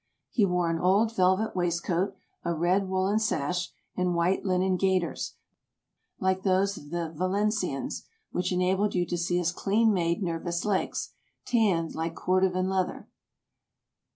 He 0.31 0.45
wore 0.47 0.71
an 0.71 0.79
old 0.79 1.15
velvet 1.15 1.55
waistcoat, 1.55 2.15
a 2.43 2.55
red 2.55 2.89
woolen 2.89 3.19
sash, 3.19 3.69
and 3.95 4.15
white 4.15 4.43
linen 4.43 4.75
gaiters, 4.75 5.35
like 6.19 6.41
those 6.41 6.75
of 6.75 6.89
the 6.89 7.13
Valencians, 7.15 8.07
which 8.31 8.51
enabled 8.51 8.95
you 8.95 9.05
to 9.05 9.15
see 9.15 9.37
his 9.37 9.51
clean 9.51 9.93
made, 9.93 10.23
nervous 10.23 10.65
legs, 10.65 11.11
tanned 11.45 11.93
like 11.93 12.15
Cordovan 12.15 12.67
leather. 12.67 13.09